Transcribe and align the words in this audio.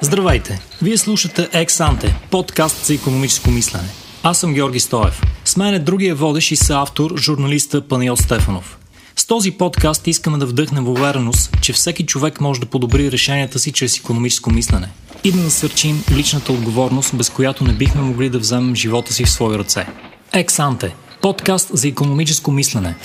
Здравейте! 0.00 0.60
Вие 0.82 0.96
слушате 0.96 1.48
Ексанте, 1.52 2.16
подкаст 2.30 2.84
за 2.84 2.94
економическо 2.94 3.50
мислене. 3.50 3.88
Аз 4.22 4.38
съм 4.38 4.54
Георги 4.54 4.80
Стоев. 4.80 5.22
С 5.44 5.56
мен 5.56 5.74
е 5.74 5.78
другия 5.78 6.14
водещ 6.14 6.50
и 6.50 6.56
съавтор, 6.56 7.16
журналиста 7.16 7.88
Паниот 7.88 8.18
Стефанов. 8.18 8.78
С 9.16 9.26
този 9.26 9.50
подкаст 9.50 10.06
искаме 10.06 10.38
да 10.38 10.46
вдъхнем 10.46 10.88
увереност, 10.88 11.60
че 11.62 11.72
всеки 11.72 12.06
човек 12.06 12.40
може 12.40 12.60
да 12.60 12.66
подобри 12.66 13.12
решенията 13.12 13.58
си 13.58 13.72
чрез 13.72 13.98
економическо 13.98 14.50
мислене 14.50 14.88
и 15.24 15.32
да 15.32 15.42
насърчим 15.42 16.04
личната 16.12 16.52
отговорност, 16.52 17.16
без 17.16 17.30
която 17.30 17.64
не 17.64 17.72
бихме 17.72 18.02
могли 18.02 18.30
да 18.30 18.38
вземем 18.38 18.74
живота 18.74 19.12
си 19.12 19.24
в 19.24 19.30
свои 19.30 19.58
ръце. 19.58 19.86
Ексанте– 20.32 20.94
подкаст 21.22 21.70
за 21.72 21.88
економическо 21.88 22.50
мислене. 22.50 22.96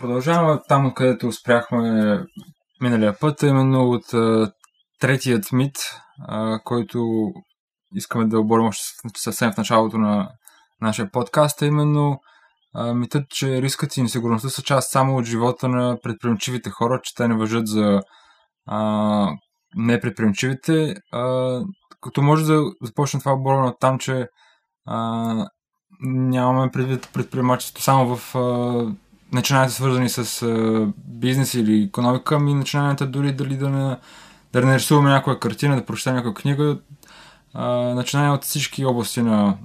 Продължаваме 0.00 0.58
там, 0.68 0.92
където 0.94 1.32
спряхме 1.32 2.18
миналия 2.80 3.18
път, 3.20 3.42
именно 3.42 3.90
от 3.90 4.04
третият 5.00 5.52
мит, 5.52 5.76
а, 6.28 6.58
който 6.64 7.30
искаме 7.94 8.26
да 8.26 8.40
оборим 8.40 8.70
съвсем 9.16 9.52
в 9.52 9.56
началото 9.56 9.98
на 9.98 10.30
нашия 10.80 11.10
подкаст, 11.10 11.62
е 11.62 11.66
именно 11.66 12.20
а, 12.74 12.94
митът, 12.94 13.28
че 13.28 13.62
рискът 13.62 13.96
и 13.96 14.02
несигурността 14.02 14.48
са 14.48 14.62
част 14.62 14.90
само 14.90 15.16
от 15.16 15.24
живота 15.24 15.68
на 15.68 15.98
предприемчивите 16.02 16.70
хора, 16.70 17.00
че 17.02 17.14
те 17.14 17.28
не 17.28 17.34
въжат 17.34 17.66
за 17.66 18.00
а, 18.66 19.30
непредприемчивите. 19.76 20.94
Като 22.00 22.22
може 22.22 22.44
да 22.44 22.62
започне 22.82 23.20
това 23.20 23.32
оборване 23.32 23.68
от 23.68 23.80
там, 23.80 23.98
че 23.98 24.26
а, 24.86 25.46
нямаме 26.00 26.70
предвид 26.70 27.08
предприемачеството 27.12 27.82
само 27.82 28.16
в 28.16 28.34
а, 28.34 28.94
начинанията 29.32 29.74
свързани 29.74 30.08
с 30.08 30.42
а, 30.42 30.86
бизнес 31.06 31.54
или 31.54 31.82
економика, 31.82 32.34
ами 32.34 32.54
начинанията 32.54 33.06
дори 33.06 33.32
дали 33.32 33.56
да 33.56 33.70
не 33.70 33.96
да 34.52 34.66
нарисуваме 34.66 35.10
някоя 35.10 35.40
картина, 35.40 35.76
да 35.76 35.86
прочетем 35.86 36.14
някоя 36.14 36.34
книга, 36.34 36.78
а, 37.54 37.66
начиная 37.70 38.32
от 38.32 38.44
всички 38.44 38.84
области 38.84 39.22
на, 39.22 39.56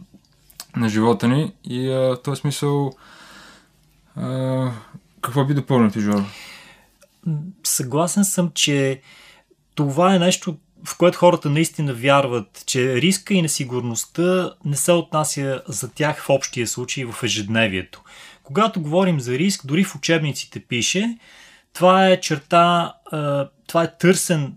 на 0.75 0.89
живота 0.89 1.27
ни 1.27 1.53
и 1.63 1.89
а, 1.89 1.99
в 1.99 2.21
този 2.23 2.41
смисъл 2.41 2.93
а, 4.15 4.71
какво 5.21 5.45
би 5.45 5.53
допълнил 5.53 5.91
ти, 5.91 5.99
Жоро? 5.99 6.25
Съгласен 7.63 8.25
съм, 8.25 8.51
че 8.53 9.01
това 9.75 10.15
е 10.15 10.19
нещо, 10.19 10.57
в 10.85 10.97
което 10.97 11.17
хората 11.17 11.49
наистина 11.49 11.93
вярват, 11.93 12.63
че 12.65 12.95
риска 12.95 13.33
и 13.33 13.41
несигурността 13.41 14.53
не 14.65 14.75
се 14.75 14.91
отнася 14.91 15.61
за 15.67 15.91
тях 15.91 16.23
в 16.23 16.29
общия 16.29 16.67
случай 16.67 17.05
в 17.05 17.23
ежедневието. 17.23 18.01
Когато 18.43 18.81
говорим 18.81 19.19
за 19.19 19.31
риск, 19.37 19.65
дори 19.65 19.83
в 19.83 19.95
учебниците 19.95 20.59
пише, 20.59 21.17
това 21.73 22.07
е 22.07 22.19
черта, 22.19 22.93
това 23.67 23.83
е 23.83 23.97
търсен, 23.97 24.53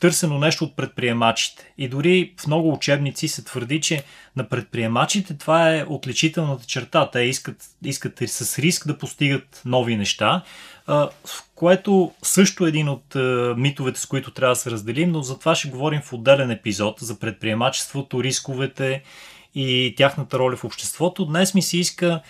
търсено 0.00 0.38
нещо 0.38 0.64
от 0.64 0.76
предприемачите. 0.76 1.72
И 1.78 1.88
дори 1.88 2.34
в 2.40 2.46
много 2.46 2.72
учебници 2.72 3.28
се 3.28 3.44
твърди, 3.44 3.80
че 3.80 4.04
на 4.36 4.48
предприемачите 4.48 5.38
това 5.38 5.74
е 5.74 5.84
отличителната 5.88 6.66
черта. 6.66 7.10
Те 7.10 7.20
искат, 7.20 7.64
искат 7.84 8.18
с 8.26 8.58
риск 8.58 8.86
да 8.86 8.98
постигат 8.98 9.62
нови 9.64 9.96
неща, 9.96 10.42
в 10.86 11.18
което 11.54 12.12
също 12.22 12.66
е 12.66 12.68
един 12.68 12.88
от 12.88 13.14
митовете, 13.56 14.00
с 14.00 14.06
които 14.06 14.30
трябва 14.30 14.52
да 14.52 14.60
се 14.60 14.70
разделим, 14.70 15.12
но 15.12 15.22
за 15.22 15.38
това 15.38 15.54
ще 15.54 15.68
говорим 15.68 16.00
в 16.00 16.12
отделен 16.12 16.50
епизод 16.50 16.96
за 17.00 17.18
предприемачеството, 17.18 18.22
рисковете 18.22 19.02
и 19.54 19.94
тяхната 19.96 20.38
роля 20.38 20.56
в 20.56 20.64
обществото. 20.64 21.24
Днес 21.24 21.54
ми 21.54 21.62
се 21.62 21.78
иска 21.78 22.20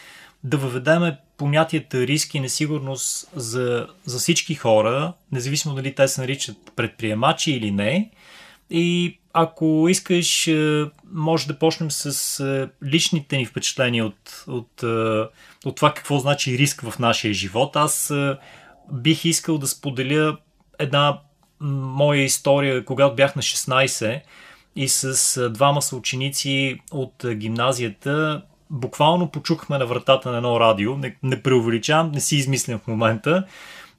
да 0.45 0.57
въведеме 0.57 1.19
понятията 1.37 2.07
риск 2.07 2.35
и 2.35 2.41
несигурност 2.41 3.31
за, 3.37 3.87
за 4.05 4.19
всички 4.19 4.55
хора, 4.55 5.13
независимо 5.33 5.75
дали 5.75 5.95
те 5.95 6.09
се 6.09 6.21
наричат 6.21 6.57
предприемачи 6.77 7.53
или 7.53 7.71
не. 7.71 8.11
И 8.71 9.19
ако 9.33 9.87
искаш, 9.89 10.47
е, 10.47 10.85
може 11.13 11.47
да 11.47 11.59
почнем 11.59 11.91
с 11.91 12.41
е, 12.41 12.87
личните 12.87 13.37
ни 13.37 13.47
впечатления 13.47 14.07
от, 14.07 14.45
от, 14.47 14.83
е, 14.83 15.21
от 15.65 15.77
това 15.77 15.95
какво 15.95 16.19
значи 16.19 16.59
риск 16.59 16.81
в 16.81 16.99
нашия 16.99 17.35
живот. 17.35 17.77
Аз 17.77 18.13
бих 18.93 19.25
искал 19.25 19.59
да 19.59 19.67
споделя 19.67 20.37
една 20.79 21.21
моя 21.61 22.23
история, 22.23 22.85
когато 22.85 23.17
бях 23.17 23.37
на 23.37 23.43
16 23.43 24.21
и 24.77 24.89
с 24.89 25.51
двама 25.51 25.83
съученици 25.83 26.79
от 26.93 27.27
гимназията 27.35 28.43
буквално 28.71 29.31
почухме 29.31 29.79
на 29.79 29.87
вратата 29.87 30.31
на 30.31 30.37
едно 30.37 30.61
радио, 30.61 30.97
не, 30.97 31.17
не 31.23 31.43
преувеличавам, 31.43 32.13
не 32.13 32.21
си 32.21 32.37
измислям 32.37 32.79
в 32.79 32.87
момента, 32.87 33.47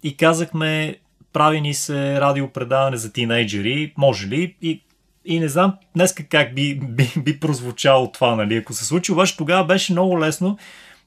и 0.03 0.17
казахме, 0.17 0.95
прави 1.33 1.61
ни 1.61 1.73
се 1.73 2.21
радиопредаване 2.21 2.97
за 2.97 3.13
тинейджери, 3.13 3.93
може 3.97 4.27
ли? 4.27 4.55
И, 4.61 4.83
и 5.25 5.39
не 5.39 5.47
знам 5.47 5.73
днес 5.95 6.13
как 6.29 6.55
би, 6.55 6.79
би, 6.81 7.11
би 7.17 7.39
прозвучало 7.39 8.11
това, 8.11 8.35
нали, 8.35 8.55
ако 8.55 8.73
се 8.73 8.85
случи, 8.85 9.11
обаче 9.11 9.37
тогава 9.37 9.65
беше 9.65 9.91
много 9.91 10.19
лесно. 10.19 10.57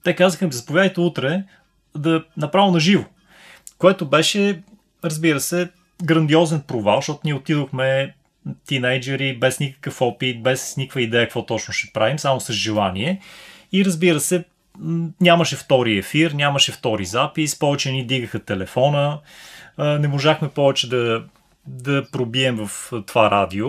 Те 0.05 0.17
казаха 0.17 0.47
ми, 0.47 0.53
заповядайте 0.53 1.01
утре 1.01 1.45
да 1.97 2.25
направо 2.37 2.71
на 2.71 2.81
живо. 2.81 3.05
Което 3.79 4.09
беше, 4.09 4.63
разбира 5.05 5.41
се, 5.41 5.69
грандиозен 6.05 6.61
провал, 6.61 6.97
защото 6.97 7.21
ние 7.25 7.35
отидохме 7.35 8.15
тинейджери 8.67 9.39
без 9.39 9.61
никакъв 9.61 10.01
опит, 10.01 10.43
без 10.43 10.77
никаква 10.77 11.03
идея 11.03 11.25
какво 11.25 11.47
точно 11.47 11.75
ще 11.75 11.93
правим, 11.93 12.19
само 12.19 12.41
с 12.41 12.53
желание. 12.53 13.21
И 13.73 13.85
разбира 13.85 14.21
се, 14.21 14.45
нямаше 15.21 15.57
втори 15.57 15.99
ефир, 15.99 16.31
нямаше 16.31 16.73
втори 16.73 17.05
запис, 17.05 17.59
повече 17.59 17.93
ни 17.93 18.07
дигаха 18.07 18.39
телефона, 18.39 19.19
не 19.79 20.09
можахме 20.09 20.49
повече 20.49 20.89
да, 20.89 21.25
да 21.67 22.11
пробием 22.11 22.67
в 22.67 22.93
това 23.07 23.31
радио. 23.31 23.69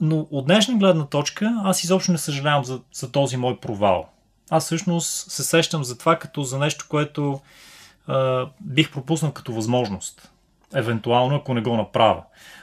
Но 0.00 0.26
от 0.30 0.46
днешна 0.46 0.74
гледна 0.74 1.06
точка 1.06 1.60
аз 1.64 1.84
изобщо 1.84 2.12
не 2.12 2.18
съжалявам 2.18 2.64
за, 2.64 2.80
за 2.92 3.12
този 3.12 3.36
мой 3.36 3.56
провал. 3.60 4.08
Аз 4.50 4.64
всъщност 4.64 5.30
се 5.30 5.44
сещам 5.44 5.84
за 5.84 5.98
това 5.98 6.18
като 6.18 6.42
за 6.42 6.58
нещо, 6.58 6.86
което 6.88 7.40
а, 8.06 8.46
бих 8.60 8.92
пропуснал 8.92 9.32
като 9.32 9.52
възможност. 9.52 10.30
Евентуално, 10.74 11.36
ако 11.36 11.54
не 11.54 11.60
го 11.60 11.76
направя. 11.76 12.22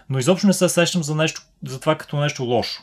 Но 0.09 0.19
изобщо 0.19 0.47
не 0.47 0.53
се 0.53 0.69
сещам 0.69 1.03
за, 1.03 1.15
нещо, 1.15 1.41
за 1.65 1.79
това 1.79 1.95
като 1.95 2.17
нещо 2.17 2.43
лошо. 2.43 2.81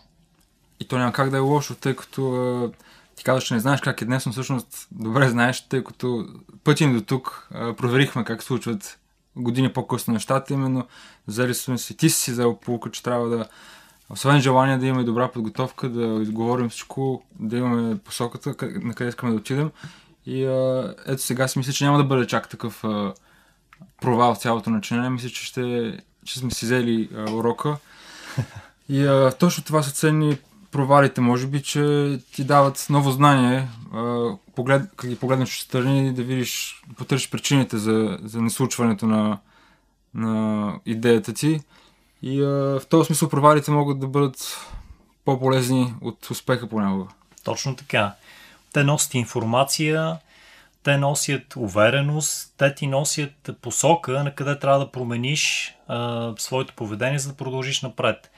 И 0.81 0.89
то 0.89 0.99
няма 0.99 1.13
как 1.13 1.31
да 1.31 1.37
е 1.37 1.41
лошо, 1.41 1.75
тъй 1.75 1.97
като 1.97 2.33
а, 2.33 2.71
ти 3.17 3.25
казваш, 3.25 3.45
че 3.45 3.55
не 3.55 3.61
знаеш 3.61 3.81
как 3.81 4.03
е 4.03 4.05
днес, 4.05 4.27
но 4.27 4.33
всъщност 4.33 4.89
добре 4.91 5.29
знаеш, 5.29 5.69
тъй 5.69 5.85
като 5.85 6.27
пъти 6.65 6.93
до 6.93 7.01
тук 7.01 7.49
проверихме 7.51 8.25
как 8.25 8.43
случват 8.43 8.99
години 9.37 9.73
по-късно 9.73 10.15
нещата, 10.15 10.55
именно 10.55 10.87
взели 11.29 11.55
сме 11.55 11.79
си, 11.79 11.97
ти 11.97 12.11
си 12.11 12.33
взел 12.33 12.57
полука, 12.57 12.91
че 12.91 13.03
трябва 13.03 13.29
да, 13.29 13.47
освен 14.11 14.41
желание 14.41 14.79
да 14.79 14.87
имаме 14.87 15.05
добра 15.05 15.29
подготовка, 15.29 15.89
да 15.89 16.23
изговорим 16.23 16.69
всичко, 16.69 17.23
да 17.41 17.57
имаме 17.57 17.99
посоката, 17.99 18.55
на 18.63 18.95
къде 18.95 19.09
искаме 19.09 19.33
да 19.33 19.39
отидем. 19.39 19.71
И 20.27 20.45
а, 20.45 20.95
ето 21.07 21.23
сега 21.23 21.49
си 21.49 21.59
мисля, 21.59 21.73
че 21.73 21.85
няма 21.85 21.99
да 21.99 22.05
бъде 22.05 22.27
чак 22.27 22.49
такъв 22.49 22.85
а, 22.85 23.15
провал 24.01 24.35
в 24.35 24.39
цялото 24.39 24.71
начинание. 24.71 25.11
Мисля, 25.11 25.29
че, 25.29 25.45
ще, 25.45 25.97
че 26.25 26.39
сме 26.39 26.51
си 26.51 26.65
взели 26.65 27.09
а, 27.17 27.31
урока. 27.31 27.77
И 28.89 29.07
а, 29.07 29.33
точно 29.39 29.65
това 29.65 29.83
са 29.83 29.93
ценни 29.93 30.39
провалите, 30.75 31.21
може 31.21 31.47
би, 31.47 31.63
че 31.63 32.19
ти 32.33 32.45
дават 32.45 32.87
ново 32.91 33.11
знание, 33.11 33.69
поглед, 34.57 34.83
как 34.97 35.11
ги 35.11 35.17
погледнеш 35.17 35.57
от 35.57 35.63
страни, 35.67 36.13
да 36.13 36.23
видиш, 36.23 36.83
да 36.89 36.95
потърсиш 36.95 37.31
причините 37.31 37.77
за, 37.77 38.19
за 38.23 38.43
неслучването 38.43 39.07
на, 39.07 39.39
на 40.15 40.73
идеята 40.87 41.33
ти. 41.33 41.61
И 42.23 42.43
а, 42.43 42.81
в 42.81 42.83
този 42.89 43.07
смисъл 43.07 43.29
провалите 43.29 43.71
могат 43.71 44.01
да 44.01 44.07
бъдат 44.07 44.67
по-полезни 45.25 45.95
от 46.01 46.31
успеха 46.31 46.69
понякога. 46.69 47.05
Точно 47.45 47.77
така. 47.77 48.15
Те 48.73 48.85
носят 48.85 49.15
информация, 49.15 50.19
те 50.83 50.97
носят 50.97 51.57
увереност, 51.57 52.55
те 52.57 52.75
ти 52.75 52.87
носят 52.87 53.51
посока 53.63 54.25
на 54.25 54.35
къде 54.35 54.59
трябва 54.59 54.79
да 54.79 54.93
промениш 54.93 55.75
а, 55.89 56.33
своето 56.39 56.75
поведение, 56.75 57.19
за 57.19 57.29
да 57.29 57.37
продължиш 57.37 57.83
напред. 57.83 58.31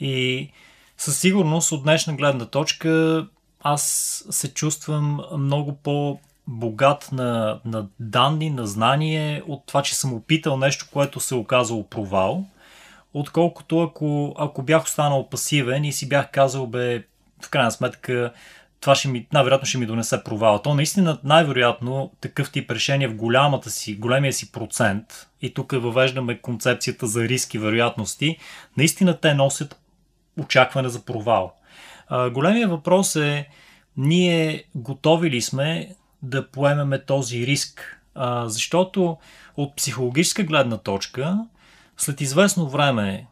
И 0.00 0.50
със 0.98 1.18
сигурност 1.18 1.72
от 1.72 1.82
днешна 1.82 2.14
гледна 2.14 2.46
точка 2.46 3.26
аз 3.60 3.82
се 4.30 4.54
чувствам 4.54 5.20
много 5.38 5.76
по- 5.76 6.18
богат 6.46 7.08
на, 7.12 7.60
на 7.64 7.86
данни, 8.00 8.50
на 8.50 8.66
знание 8.66 9.42
от 9.46 9.66
това, 9.66 9.82
че 9.82 9.94
съм 9.94 10.14
опитал 10.14 10.56
нещо, 10.56 10.86
което 10.92 11.20
се 11.20 11.34
е 11.34 11.38
оказало 11.38 11.88
провал, 11.88 12.44
отколкото 13.14 13.82
ако, 13.82 14.34
ако 14.38 14.62
бях 14.62 14.84
останал 14.84 15.28
пасивен 15.28 15.84
и 15.84 15.92
си 15.92 16.08
бях 16.08 16.30
казал, 16.32 16.66
бе, 16.66 17.04
в 17.44 17.50
крайна 17.50 17.70
сметка, 17.70 18.32
това 18.80 18.94
ще 18.94 19.08
ми, 19.08 19.26
най-вероятно 19.32 19.66
ще 19.66 19.78
ми 19.78 19.86
донесе 19.86 20.24
провал. 20.24 20.62
То 20.62 20.74
наистина 20.74 21.18
най-вероятно 21.24 22.12
такъв 22.20 22.52
тип 22.52 22.70
решение 22.70 23.08
в 23.08 23.16
голямата 23.16 23.70
си, 23.70 23.96
големия 23.96 24.32
си 24.32 24.52
процент, 24.52 25.28
и 25.42 25.54
тук 25.54 25.72
въвеждаме 25.72 26.38
концепцията 26.38 27.06
за 27.06 27.22
риски, 27.22 27.58
вероятности, 27.58 28.38
наистина 28.76 29.20
те 29.20 29.34
носят 29.34 29.80
очакване 30.42 30.88
за 30.88 31.04
провал. 31.04 31.52
Големия 32.32 32.68
въпрос 32.68 33.16
е, 33.16 33.48
ние 33.96 34.64
готови 34.74 35.30
ли 35.30 35.40
сме 35.40 35.94
да 36.22 36.50
поемеме 36.50 37.04
този 37.04 37.46
риск? 37.46 38.00
Защото 38.44 39.16
от 39.56 39.76
психологическа 39.76 40.42
гледна 40.42 40.78
точка, 40.78 41.38
след 41.96 42.20
известно 42.20 42.68
време, 42.68 43.26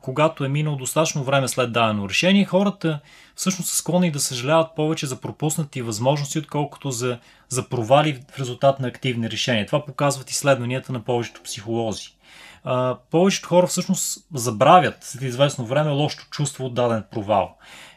когато 0.00 0.44
е 0.44 0.48
минало 0.48 0.76
достатъчно 0.76 1.24
време 1.24 1.48
след 1.48 1.72
дадено 1.72 2.08
решение, 2.08 2.44
хората 2.44 3.00
всъщност 3.36 3.70
са 3.70 3.76
склонни 3.76 4.10
да 4.10 4.20
съжаляват 4.20 4.74
повече 4.76 5.06
за 5.06 5.20
пропуснати 5.20 5.82
възможности, 5.82 6.38
отколкото 6.38 6.90
за, 6.90 7.18
за 7.48 7.68
провали 7.68 8.22
в 8.30 8.38
резултат 8.38 8.80
на 8.80 8.88
активни 8.88 9.30
решения. 9.30 9.66
Това 9.66 9.84
показват 9.84 10.30
изследванията 10.30 10.92
на 10.92 11.04
повечето 11.04 11.42
психолози. 11.42 12.16
А, 12.64 12.96
повечето 13.10 13.48
хора 13.48 13.66
всъщност 13.66 14.26
забравят 14.34 14.96
след 15.00 15.22
известно 15.22 15.66
време 15.66 15.90
лошото 15.90 16.26
чувство 16.30 16.64
от 16.64 16.74
даден 16.74 17.04
провал. 17.10 17.56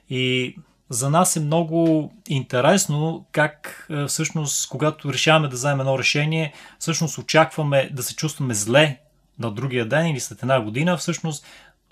И 0.09 0.55
за 0.89 1.09
нас 1.09 1.35
е 1.35 1.39
много 1.39 2.11
интересно 2.27 3.25
как 3.31 3.87
всъщност, 4.07 4.69
когато 4.69 5.13
решаваме 5.13 5.47
да 5.47 5.55
вземем 5.55 5.79
едно 5.79 5.99
решение, 5.99 6.53
всъщност 6.79 7.17
очакваме 7.17 7.89
да 7.93 8.03
се 8.03 8.15
чувстваме 8.15 8.53
зле 8.53 8.99
на 9.39 9.51
другия 9.51 9.87
ден 9.87 10.07
или 10.07 10.19
след 10.19 10.41
една 10.41 10.61
година, 10.61 10.97
всъщност 10.97 11.45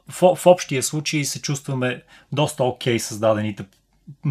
в, 0.09 0.35
в 0.35 0.45
общия 0.45 0.83
случай 0.83 1.23
се 1.23 1.41
чувстваме 1.41 2.03
доста 2.31 2.63
окей 2.63 2.95
okay 2.95 2.97
създадените 2.97 3.65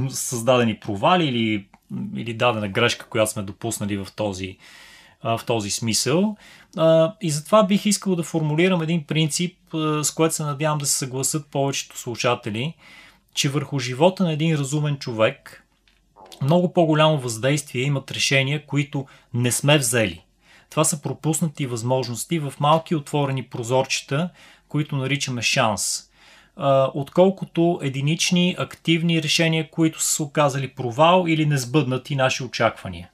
създадени 0.09 0.81
провали 0.81 1.25
или, 1.25 1.69
или 2.17 2.35
дадена 2.35 2.69
грешка, 2.69 3.07
която 3.07 3.33
сме 3.33 3.43
допуснали 3.43 3.97
в 3.97 4.09
този, 4.17 4.59
в 5.25 5.41
този 5.47 5.71
смисъл. 5.71 6.37
И 7.21 7.31
затова 7.31 7.63
бих 7.63 7.87
искал 7.87 8.17
да 8.17 8.23
формулирам 8.23 8.83
един 8.83 9.05
принцип, 9.05 9.57
с 10.03 10.11
който 10.15 10.35
се 10.35 10.43
надявам 10.43 10.79
да 10.79 10.87
се 10.87 10.99
съгласат 10.99 11.47
повечето 11.47 11.99
слушатели, 11.99 12.75
че 13.35 13.49
върху 13.49 13.79
живота 13.79 14.25
на 14.25 14.33
един 14.33 14.57
разумен 14.57 14.99
човек 14.99 15.59
много 16.43 16.73
по-голямо 16.73 17.19
въздействие 17.19 17.83
имат 17.83 18.11
решения, 18.11 18.67
които 18.67 19.07
не 19.35 19.53
сме 19.53 19.79
взели. 19.79 20.25
Това 20.71 20.85
са 20.85 21.03
пропуснати 21.03 21.67
възможности 21.67 22.39
в 22.39 22.55
малки 22.61 22.95
отворени 22.95 23.43
прозорчета, 23.43 24.31
които 24.69 24.97
наричаме 24.97 25.43
шанс. 25.43 26.03
Отколкото 26.95 27.81
единични, 27.83 28.57
активни 28.59 29.23
решения, 29.23 29.71
които 29.71 30.03
са 30.03 30.13
се 30.13 30.23
оказали 30.23 30.69
провал 30.69 31.25
или 31.29 31.47
несбъднати 31.47 32.17
наши 32.17 32.43
очаквания. 32.43 33.11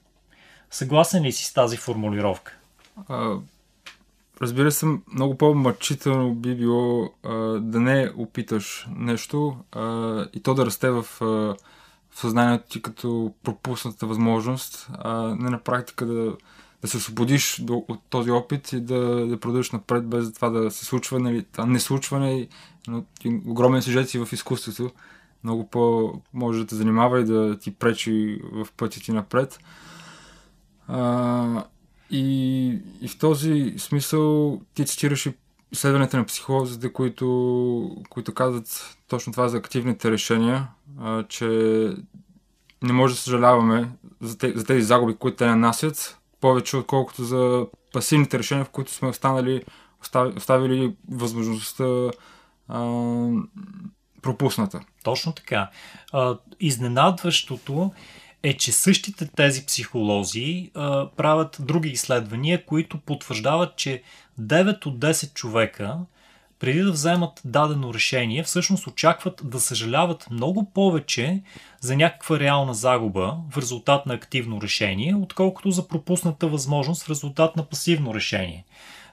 Съгласен 0.71 1.23
ли 1.23 1.31
си 1.31 1.45
с 1.45 1.53
тази 1.53 1.77
формулировка? 1.77 2.57
А, 3.07 3.35
разбира 4.41 4.71
се, 4.71 4.85
много 5.13 5.37
по-мъчително 5.37 6.35
би 6.35 6.55
било 6.55 7.09
а, 7.23 7.33
да 7.59 7.79
не 7.79 8.11
опиташ 8.15 8.87
нещо 8.95 9.57
а, 9.71 10.25
и 10.33 10.43
то 10.43 10.53
да 10.53 10.65
расте 10.65 10.89
в, 10.89 11.05
а, 11.21 11.25
в 12.11 12.19
съзнанието 12.19 12.69
ти 12.69 12.81
като 12.81 13.33
пропусната 13.43 14.05
възможност, 14.07 14.89
а 14.97 15.35
не 15.39 15.49
на 15.49 15.59
практика 15.59 16.05
да, 16.05 16.37
да 16.81 16.87
се 16.87 16.97
освободиш 16.97 17.61
до, 17.61 17.85
от 17.87 17.99
този 18.09 18.31
опит 18.31 18.73
и 18.73 18.81
да, 18.81 19.27
да 19.27 19.39
продължиш 19.39 19.71
напред 19.71 20.07
без 20.07 20.33
това 20.33 20.49
да 20.49 20.71
се 20.71 20.85
случва, 20.85 21.19
нали, 21.19 21.45
това 21.51 21.65
не 21.65 21.79
случване, 21.79 22.47
но 22.87 23.03
огромен 23.45 23.81
сюжет 23.81 24.09
си 24.09 24.19
в 24.19 24.33
изкуството 24.33 24.91
много 25.43 25.69
по 25.69 26.13
може 26.33 26.59
да 26.59 26.67
те 26.67 26.75
занимава 26.75 27.21
и 27.21 27.25
да 27.25 27.59
ти 27.59 27.73
пречи 27.73 28.41
в 28.51 28.67
пътя 28.77 28.99
ти 28.99 29.11
напред. 29.11 29.59
А, 30.89 31.63
и, 32.09 32.67
и 33.01 33.07
в 33.07 33.17
този 33.17 33.73
смисъл 33.77 34.61
ти 34.73 34.85
цитираш 34.85 35.25
и 35.25 35.33
изследването 35.71 36.17
на 36.17 36.25
психолозите, 36.25 36.93
които, 36.93 37.97
които 38.09 38.33
казват 38.33 38.97
точно 39.07 39.33
това 39.33 39.47
за 39.47 39.57
активните 39.57 40.11
решения, 40.11 40.67
а, 40.99 41.23
че 41.23 41.47
не 42.81 42.93
може 42.93 43.13
да 43.13 43.19
съжаляваме 43.19 43.89
за, 44.21 44.37
те, 44.37 44.53
за 44.55 44.65
тези 44.65 44.81
загуби, 44.81 45.15
които 45.15 45.37
те 45.37 45.45
нанасят, 45.45 46.19
повече 46.41 46.77
отколкото 46.77 47.23
за 47.23 47.65
пасивните 47.93 48.39
решения, 48.39 48.65
в 48.65 48.69
които 48.69 48.91
сме 48.91 49.07
останали, 49.07 49.63
оставили, 50.01 50.37
оставили 50.37 50.95
възможността 51.09 52.11
а, 52.67 53.29
пропусната. 54.21 54.79
Точно 55.03 55.33
така. 55.33 55.69
А, 56.13 56.37
изненадващото 56.59 57.91
е, 58.43 58.53
че 58.53 58.71
същите 58.71 59.27
тези 59.27 59.65
психолози 59.65 60.71
а, 60.75 61.09
правят 61.09 61.57
други 61.59 61.89
изследвания, 61.89 62.65
които 62.65 62.97
потвърждават, 62.97 63.75
че 63.75 64.03
9 64.41 64.85
от 64.85 64.99
10 64.99 65.33
човека, 65.33 65.97
преди 66.59 66.81
да 66.81 66.91
вземат 66.91 67.41
дадено 67.45 67.93
решение, 67.93 68.43
всъщност 68.43 68.87
очакват 68.87 69.41
да 69.43 69.59
съжаляват 69.59 70.27
много 70.31 70.71
повече 70.71 71.41
за 71.79 71.95
някаква 71.95 72.39
реална 72.39 72.73
загуба 72.73 73.37
в 73.51 73.57
резултат 73.57 74.05
на 74.05 74.13
активно 74.13 74.61
решение, 74.61 75.15
отколкото 75.15 75.71
за 75.71 75.87
пропусната 75.87 76.47
възможност 76.47 77.03
в 77.03 77.09
резултат 77.09 77.55
на 77.55 77.65
пасивно 77.65 78.13
решение. 78.13 78.65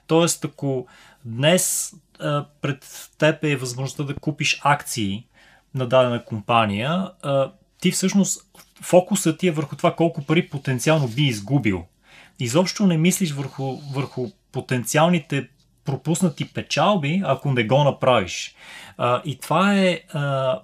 Тоест, 0.07 0.45
ако 0.45 0.87
днес 1.25 1.93
а, 2.19 2.45
пред 2.61 3.09
теб 3.17 3.43
е 3.43 3.55
възможността 3.55 4.03
да 4.03 4.15
купиш 4.15 4.59
акции 4.63 5.25
на 5.75 5.87
дадена 5.87 6.25
компания, 6.25 7.11
а, 7.21 7.51
ти 7.87 7.91
всъщност 7.91 8.41
фокусът 8.81 9.39
ти 9.39 9.47
е 9.47 9.51
върху 9.51 9.75
това 9.75 9.95
колко 9.95 10.25
пари 10.25 10.49
потенциално 10.49 11.07
би 11.07 11.23
изгубил. 11.23 11.85
Изобщо 12.39 12.87
не 12.87 12.97
мислиш 12.97 13.31
върху, 13.31 13.77
върху 13.93 14.27
потенциалните 14.51 15.47
пропуснати 15.85 16.53
печалби, 16.53 17.21
ако 17.25 17.51
не 17.51 17.63
го 17.63 17.83
направиш. 17.83 18.55
А, 18.97 19.21
и 19.25 19.39
това 19.39 19.75
е. 19.75 20.01
А, 20.13 20.61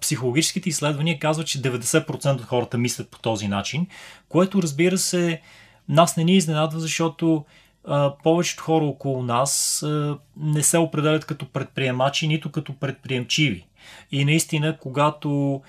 психологическите 0.00 0.68
изследвания 0.68 1.18
казват, 1.18 1.46
че 1.46 1.62
90% 1.62 2.34
от 2.34 2.42
хората 2.42 2.78
мислят 2.78 3.10
по 3.10 3.18
този 3.18 3.48
начин, 3.48 3.86
което 4.28 4.62
разбира 4.62 4.98
се, 4.98 5.40
нас 5.88 6.16
не 6.16 6.24
ни 6.24 6.36
изненадва, 6.36 6.80
защото 6.80 7.44
а, 7.84 8.14
повечето 8.22 8.62
хора 8.62 8.84
около 8.84 9.22
нас 9.22 9.82
а, 9.82 10.18
не 10.36 10.62
се 10.62 10.78
определят 10.78 11.24
като 11.24 11.46
предприемачи, 11.46 12.28
нито 12.28 12.52
като 12.52 12.74
предприемчиви. 12.74 13.66
И 14.12 14.24
наистина, 14.24 14.76
когато 14.80 15.62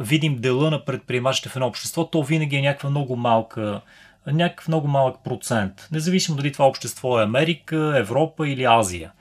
видим 0.00 0.40
дела 0.40 0.70
на 0.70 0.84
предприемачите 0.84 1.48
в 1.48 1.56
едно 1.56 1.66
общество, 1.66 2.06
то 2.10 2.22
винаги 2.22 2.56
е 2.56 2.62
някаква 2.62 2.90
много 2.90 3.16
малка, 3.16 3.80
някакъв 4.26 4.68
много 4.68 4.88
малък 4.88 5.16
процент. 5.24 5.88
Независимо 5.92 6.36
дали 6.36 6.52
това 6.52 6.66
общество 6.66 7.20
е 7.20 7.24
Америка, 7.24 7.94
Европа 7.96 8.48
или 8.48 8.64
Азия. 8.64 9.12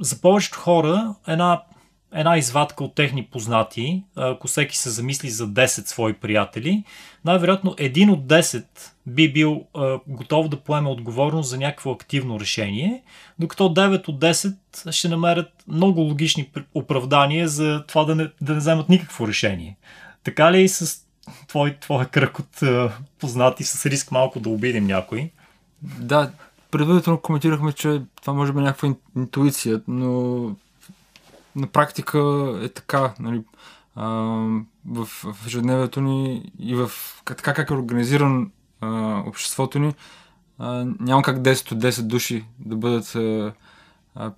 За 0.00 0.20
повечето 0.22 0.58
хора 0.58 1.14
една 1.28 1.62
една 2.14 2.38
извадка 2.38 2.84
от 2.84 2.94
техни 2.94 3.24
познати, 3.24 4.02
ако 4.16 4.46
всеки 4.46 4.76
се 4.76 4.90
замисли 4.90 5.30
за 5.30 5.48
10 5.48 5.66
свои 5.66 6.12
приятели, 6.12 6.84
най-вероятно 7.24 7.74
един 7.78 8.10
от 8.10 8.26
10 8.26 8.64
би 9.06 9.32
бил 9.32 9.64
готов 10.06 10.48
да 10.48 10.56
поеме 10.56 10.88
отговорност 10.88 11.50
за 11.50 11.58
някакво 11.58 11.90
активно 11.90 12.40
решение, 12.40 13.02
докато 13.38 13.74
9 13.74 14.08
от 14.08 14.20
10 14.20 14.90
ще 14.90 15.08
намерят 15.08 15.48
много 15.68 16.00
логични 16.00 16.50
оправдания 16.74 17.48
за 17.48 17.84
това 17.88 18.04
да 18.04 18.14
не, 18.14 18.28
да 18.40 18.52
не 18.52 18.58
вземат 18.58 18.88
никакво 18.88 19.28
решение. 19.28 19.76
Така 20.24 20.52
ли 20.52 20.62
и 20.62 20.68
с 20.68 21.06
твой, 21.48 21.76
твой 21.80 22.04
кръг 22.06 22.38
от 22.38 22.60
познати 23.18 23.64
с 23.64 23.86
риск 23.86 24.10
малко 24.10 24.40
да 24.40 24.48
обидим 24.48 24.86
някой? 24.86 25.30
Да, 25.82 26.32
предварително 26.70 27.20
коментирахме, 27.20 27.72
че 27.72 28.02
това 28.20 28.32
може 28.32 28.52
би 28.52 28.58
е 28.58 28.62
някаква 28.62 28.94
интуиция, 29.16 29.82
но 29.88 30.50
на 31.56 31.66
практика 31.66 32.18
е 32.62 32.68
така, 32.68 33.14
нали, 33.20 33.42
а, 33.94 34.08
в, 34.86 35.06
в 35.06 35.46
ежедневието 35.46 36.00
ни 36.00 36.52
и 36.58 36.74
в 36.74 36.90
така 37.24 37.54
как 37.54 37.70
е 37.70 37.74
организиран 37.74 38.50
а, 38.80 39.22
обществото 39.26 39.78
ни, 39.78 39.94
а, 40.58 40.86
няма 41.00 41.22
как 41.22 41.38
10 41.38 41.72
от 41.72 41.78
10 41.78 42.02
души 42.02 42.44
да 42.58 42.76
бъдат 42.76 43.14
а, 43.14 44.30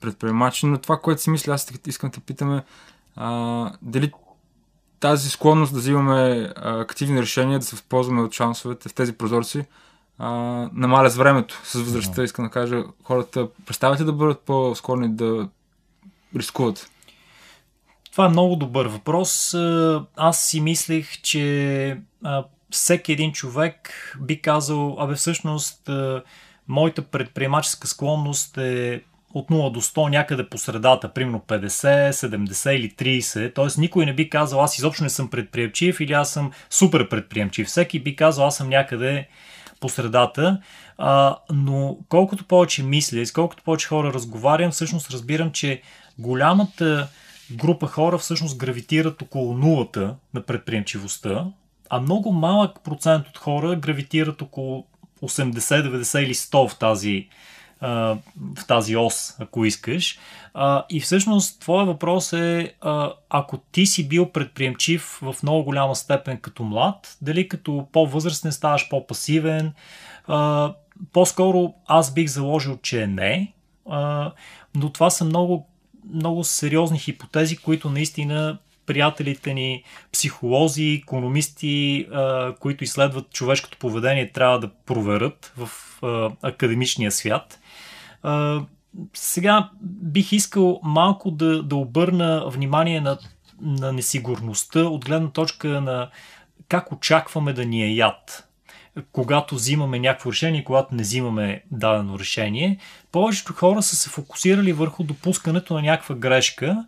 предприемачи, 0.00 0.66
но 0.66 0.78
това, 0.78 1.00
което 1.00 1.22
си 1.22 1.30
мисля, 1.30 1.52
аз 1.54 1.72
искам 1.86 2.10
да 2.10 2.20
питаме, 2.20 2.64
а, 3.16 3.72
дали 3.82 4.12
тази 5.00 5.30
склонност 5.30 5.72
да 5.72 5.78
взимаме 5.78 6.52
а, 6.56 6.80
активни 6.80 7.22
решения, 7.22 7.58
да 7.58 7.64
се 7.64 7.76
възползваме 7.76 8.22
от 8.22 8.34
шансовете 8.34 8.88
в 8.88 8.94
тези 8.94 9.12
прозорци, 9.12 9.64
а, 10.18 10.30
намаля 10.72 11.10
с 11.10 11.16
времето, 11.16 11.60
с 11.64 11.74
възрастта, 11.74 12.22
искам 12.22 12.44
да 12.44 12.50
кажа, 12.50 12.84
хората 13.04 13.48
представяте 13.66 14.04
да 14.04 14.12
бъдат 14.12 14.40
по-склонни 14.40 15.08
да 15.08 15.48
рискуват? 16.38 16.90
Това 18.12 18.26
е 18.26 18.28
много 18.28 18.56
добър 18.56 18.86
въпрос. 18.86 19.54
Аз 20.16 20.40
си 20.40 20.60
мислех, 20.60 21.22
че 21.22 21.98
всеки 22.70 23.12
един 23.12 23.32
човек 23.32 23.92
би 24.20 24.42
казал, 24.42 24.96
абе 25.00 25.14
всъщност 25.14 25.90
моята 26.68 27.02
предприемаческа 27.02 27.88
склонност 27.88 28.58
е 28.58 29.02
от 29.34 29.48
0 29.48 29.72
до 29.72 29.80
100 29.80 30.10
някъде 30.10 30.48
по 30.48 30.58
средата, 30.58 31.12
примерно 31.12 31.40
50, 31.48 32.10
70 32.10 32.70
или 32.70 33.20
30. 33.20 33.54
Тоест 33.54 33.78
никой 33.78 34.06
не 34.06 34.14
би 34.14 34.30
казал 34.30 34.62
аз 34.62 34.78
изобщо 34.78 35.02
не 35.02 35.10
съм 35.10 35.30
предприемчив 35.30 36.00
или 36.00 36.12
аз 36.12 36.30
съм 36.30 36.52
супер 36.70 37.08
предприемчив. 37.08 37.66
Всеки 37.66 38.00
би 38.00 38.16
казал 38.16 38.46
аз 38.46 38.56
съм 38.56 38.68
някъде 38.68 39.28
по 39.80 39.88
средата. 39.88 40.60
А, 40.98 41.36
но 41.52 41.98
колкото 42.08 42.44
повече 42.44 42.82
мисля 42.82 43.18
и 43.18 43.26
с 43.26 43.32
колкото 43.32 43.62
повече 43.62 43.88
хора 43.88 44.12
разговарям, 44.12 44.70
всъщност 44.70 45.10
разбирам, 45.10 45.52
че 45.52 45.82
голямата 46.18 47.08
група 47.52 47.86
хора 47.86 48.18
всъщност 48.18 48.58
гравитират 48.58 49.22
около 49.22 49.54
нулата 49.54 50.14
на 50.34 50.42
предприемчивостта, 50.42 51.46
а 51.90 52.00
много 52.00 52.32
малък 52.32 52.80
процент 52.84 53.28
от 53.28 53.38
хора 53.38 53.76
гравитират 53.76 54.42
около 54.42 54.86
80, 55.22 55.58
90 55.58 56.18
или 56.18 56.34
100 56.34 56.68
в 56.68 56.78
тази, 56.78 57.28
в 58.56 58.66
тази 58.68 58.96
ос, 58.96 59.36
ако 59.38 59.64
искаш. 59.64 60.18
И 60.90 61.00
всъщност, 61.00 61.60
твоя 61.60 61.86
въпрос 61.86 62.32
е, 62.32 62.74
ако 63.30 63.58
ти 63.58 63.86
си 63.86 64.08
бил 64.08 64.32
предприемчив 64.32 65.18
в 65.22 65.34
много 65.42 65.64
голяма 65.64 65.96
степен 65.96 66.40
като 66.40 66.64
млад, 66.64 67.16
дали 67.22 67.48
като 67.48 67.86
по-възрастен 67.92 68.52
ставаш 68.52 68.88
по-пасивен, 68.88 69.72
по-скоро 71.12 71.74
аз 71.86 72.14
бих 72.14 72.28
заложил, 72.28 72.78
че 72.82 73.06
не, 73.06 73.52
но 74.74 74.92
това 74.92 75.10
са 75.10 75.24
много, 75.24 75.68
много 76.14 76.44
сериозни 76.44 76.98
хипотези, 76.98 77.56
които 77.56 77.90
наистина 77.90 78.58
приятелите 78.86 79.54
ни, 79.54 79.84
психолози, 80.12 81.00
економисти, 81.02 82.06
които 82.60 82.84
изследват 82.84 83.30
човешкото 83.30 83.78
поведение, 83.78 84.32
трябва 84.32 84.58
да 84.58 84.70
проверят 84.86 85.52
в 85.56 85.70
академичния 86.42 87.12
свят. 87.12 87.60
Сега 89.14 89.70
бих 89.82 90.32
искал 90.32 90.80
малко 90.82 91.30
да, 91.30 91.62
да 91.62 91.76
обърна 91.76 92.44
внимание 92.48 93.00
на, 93.00 93.18
на 93.60 93.92
несигурността 93.92 94.80
от 94.80 95.04
гледна 95.04 95.30
точка 95.30 95.80
на 95.80 96.10
как 96.68 96.92
очакваме 96.92 97.52
да 97.52 97.64
ни 97.64 97.82
е 97.82 97.94
яд 97.94 98.45
когато 99.12 99.54
взимаме 99.54 99.98
някакво 99.98 100.32
решение, 100.32 100.64
когато 100.64 100.94
не 100.94 101.02
взимаме 101.02 101.62
дадено 101.70 102.18
решение. 102.18 102.78
Повечето 103.12 103.52
хора 103.52 103.82
са 103.82 103.96
се 103.96 104.10
фокусирали 104.10 104.72
върху 104.72 105.04
допускането 105.04 105.74
на 105.74 105.82
някаква 105.82 106.14
грешка, 106.14 106.84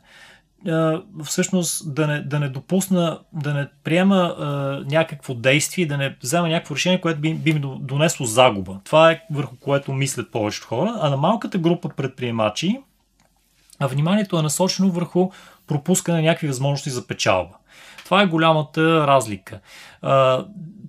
всъщност 1.25 1.95
да 1.95 2.07
не, 2.07 2.21
да 2.21 2.41
не 2.41 2.49
допусна, 2.49 3.21
да 3.33 3.55
не 3.55 3.69
приема 3.85 4.17
а, 4.17 4.47
някакво 4.91 5.35
действие, 5.35 5.87
да 5.87 5.97
не 5.97 6.17
взема 6.23 6.49
някакво 6.49 6.75
решение, 6.75 7.01
което 7.01 7.21
би, 7.21 7.35
би 7.35 7.53
ми 7.53 7.61
донесло 7.81 8.27
загуба. 8.27 8.81
Това 8.85 9.13
е 9.13 9.23
върху 9.31 9.57
което 9.57 9.93
мислят 9.93 10.33
повечето 10.33 10.67
хора. 10.67 10.99
А 11.01 11.11
на 11.11 11.17
малката 11.17 11.59
група 11.59 11.89
предприемачи 11.89 12.79
вниманието 13.81 14.39
е 14.39 14.43
насочено 14.43 14.91
върху 14.91 15.31
пропускане 15.67 16.19
на 16.19 16.25
някакви 16.25 16.49
възможности 16.49 16.91
за 16.91 17.07
печалба. 17.07 17.58
Това 18.09 18.23
е 18.23 18.27
голямата 18.27 19.07
разлика. 19.07 19.61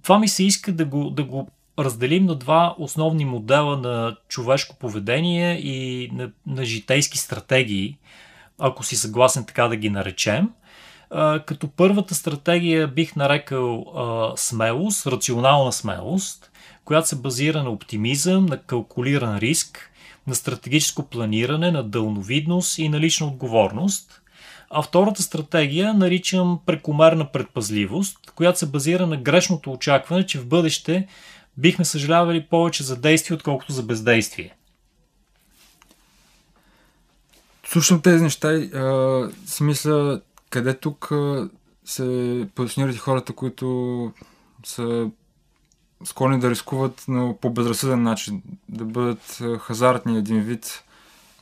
Това 0.03 0.19
ми 0.19 0.27
се 0.27 0.43
иска 0.43 0.71
да 0.71 0.85
го, 0.85 1.09
да 1.09 1.23
го 1.23 1.47
разделим 1.79 2.25
на 2.25 2.35
два 2.35 2.75
основни 2.77 3.25
модела 3.25 3.77
на 3.77 4.15
човешко 4.27 4.75
поведение 4.79 5.53
и 5.53 6.09
на, 6.13 6.31
на 6.47 6.65
житейски 6.65 7.17
стратегии, 7.17 7.97
ако 8.59 8.83
си 8.83 8.95
съгласен 8.95 9.45
така 9.45 9.67
да 9.67 9.75
ги 9.75 9.89
наречем. 9.89 10.49
Като 11.45 11.67
първата 11.67 12.15
стратегия 12.15 12.87
бих 12.87 13.15
нарекал 13.15 13.85
смелост, 14.37 15.07
рационална 15.07 15.71
смелост, 15.71 16.51
която 16.85 17.07
се 17.07 17.15
базира 17.21 17.63
на 17.63 17.69
оптимизъм, 17.69 18.45
на 18.45 18.57
калкулиран 18.57 19.37
риск, 19.37 19.91
на 20.27 20.35
стратегическо 20.35 21.03
планиране, 21.03 21.71
на 21.71 21.83
дълновидност 21.83 22.77
и 22.77 22.89
на 22.89 22.99
лична 22.99 23.27
отговорност. 23.27 24.18
А 24.69 24.81
втората 24.81 25.23
стратегия 25.23 25.93
наричам 25.93 26.59
прекомерна 26.65 27.31
предпазливост, 27.31 28.31
която 28.35 28.59
се 28.59 28.65
базира 28.65 29.07
на 29.07 29.17
грешното 29.17 29.71
очакване, 29.71 30.25
че 30.25 30.39
в 30.39 30.47
бъдеще 30.47 31.07
бихме 31.57 31.85
съжалявали 31.85 32.45
повече 32.49 32.83
за 32.83 32.95
действие, 32.95 33.35
отколкото 33.35 33.71
за 33.71 33.83
бездействие. 33.83 34.55
Слушам 37.65 38.01
тези 38.01 38.23
неща 38.23 38.53
и 38.53 38.71
си 39.45 39.63
мисля 39.63 40.21
къде 40.49 40.73
тук 40.73 41.11
се 41.85 42.47
позиционират 42.55 42.97
хората, 42.97 43.33
които 43.33 44.11
са 44.65 45.09
склонни 46.03 46.39
да 46.39 46.49
рискуват, 46.49 47.05
но 47.07 47.37
по 47.41 47.49
безразсъден 47.49 48.03
начин, 48.03 48.41
да 48.69 48.85
бъдат 48.85 49.41
хазартни 49.59 50.17
един 50.17 50.41
вид. 50.41 50.83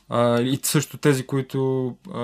А, 0.08 0.40
и 0.40 0.60
също 0.62 0.98
тези, 0.98 1.26
които 1.26 1.86
а, 2.14 2.22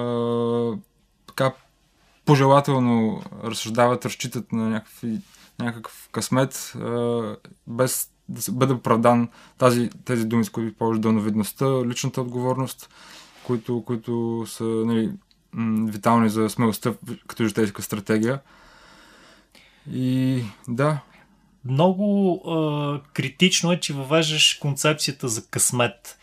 пожелателно 2.24 3.22
разсъждават, 3.44 4.04
разчитат 4.04 4.52
на 4.52 4.70
някакви, 4.70 5.18
някакъв 5.58 6.08
късмет, 6.12 6.74
без 7.66 8.10
да 8.28 8.52
бъде 8.52 8.72
оправдан 8.72 9.28
тази, 9.58 9.90
тези 10.04 10.24
думи, 10.24 10.44
с 10.44 10.50
които 10.50 10.78
повече 10.78 11.00
дълновидността, 11.00 11.86
личната 11.86 12.20
отговорност 12.20 12.88
които, 13.44 13.82
които 13.86 14.44
са 14.46 14.64
нали, 14.64 15.10
витални 15.90 16.30
за 16.30 16.50
смелостта 16.50 16.94
като 17.26 17.44
житейска 17.44 17.82
стратегия. 17.82 18.40
И 19.92 20.42
да. 20.68 20.98
Много 21.64 22.34
а, 22.46 23.00
критично 23.12 23.72
е, 23.72 23.80
че 23.80 23.92
въвеждаш 23.92 24.54
концепцията 24.54 25.28
за 25.28 25.46
късмет 25.46 26.18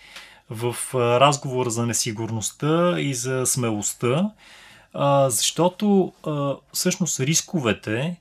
в 0.50 0.76
а, 0.94 0.98
разговора 1.20 1.70
за 1.70 1.86
несигурността 1.86 3.00
и 3.00 3.14
за 3.14 3.46
смелостта, 3.46 4.32
а, 4.94 5.30
защото 5.30 6.14
а, 6.26 6.56
всъщност 6.74 7.20
рисковете, 7.20 8.18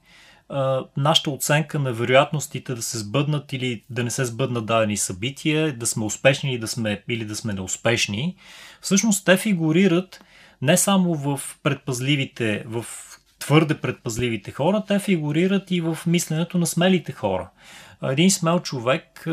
а, 0.49 0.85
нашата 0.97 1.31
оценка 1.31 1.79
на 1.79 1.93
вероятностите 1.93 2.75
да 2.75 2.83
се 2.83 2.99
сбъднат 2.99 3.53
или 3.53 3.85
да 3.91 4.05
не 4.05 4.11
се 4.11 4.25
сбъднат 4.25 4.67
дадени 4.67 4.97
събития, 4.97 5.73
да 5.77 5.87
сме 5.87 6.05
успешни 6.05 6.53
или 6.53 6.59
да 6.59 6.69
сме, 6.69 7.03
или 7.09 7.25
да 7.25 7.37
сме 7.37 7.53
неуспешни, 7.53 8.37
Всъщност 8.81 9.25
те 9.25 9.37
фигурират 9.37 10.25
не 10.62 10.77
само 10.77 11.15
в 11.15 11.41
предпазливите, 11.62 12.65
в 12.67 12.87
твърде 13.39 13.75
предпазливите 13.75 14.50
хора, 14.50 14.85
те 14.89 14.99
фигурират 14.99 15.71
и 15.71 15.81
в 15.81 15.99
мисленето 16.07 16.59
на 16.59 16.67
смелите 16.67 17.12
хора. 17.12 17.50
Един 18.03 18.31
смел 18.31 18.61
човек 18.61 19.27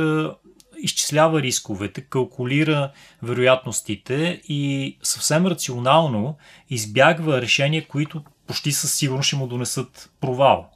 изчислява 0.82 1.42
рисковете, 1.42 2.02
калкулира 2.02 2.92
вероятностите 3.24 4.42
и 4.48 4.98
съвсем 5.04 5.48
рационално 5.48 6.38
избягва 6.70 7.42
решения, 7.42 7.88
които 7.88 8.24
почти 8.48 8.72
със 8.72 8.94
сигурност 8.94 9.28
ще 9.28 9.36
му 9.36 9.48
донесат 9.48 10.10
провал 10.22 10.70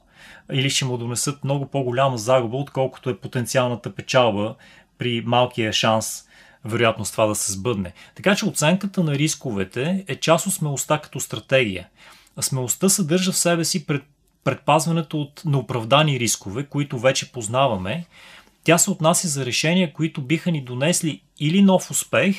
или 0.52 0.70
ще 0.70 0.84
му 0.84 0.98
донесат 0.98 1.44
много 1.44 1.66
по-голяма 1.66 2.18
загуба, 2.18 2.56
отколкото 2.56 3.10
е 3.10 3.18
потенциалната 3.18 3.94
печалба 3.94 4.54
при 4.98 5.22
малкия 5.26 5.72
шанс 5.72 6.24
вероятност 6.64 7.12
това 7.12 7.26
да 7.26 7.34
се 7.34 7.52
сбъдне. 7.52 7.92
Така 8.14 8.36
че 8.36 8.46
оценката 8.46 9.04
на 9.04 9.14
рисковете 9.14 10.04
е 10.08 10.16
част 10.16 10.46
от 10.46 10.52
смелостта 10.54 10.98
като 10.98 11.20
стратегия. 11.20 11.88
Смелостта 12.40 12.88
съдържа 12.88 13.32
в 13.32 13.38
себе 13.38 13.64
си 13.64 13.86
пред, 13.86 14.02
предпазването 14.44 15.20
от 15.20 15.42
неоправдани 15.44 16.20
рискове, 16.20 16.66
които 16.66 16.98
вече 16.98 17.32
познаваме. 17.32 18.04
Тя 18.64 18.78
се 18.78 18.90
отнася 18.90 19.28
за 19.28 19.46
решения, 19.46 19.92
които 19.92 20.22
биха 20.22 20.50
ни 20.50 20.64
донесли 20.64 21.22
или 21.40 21.62
нов 21.62 21.90
успех, 21.90 22.36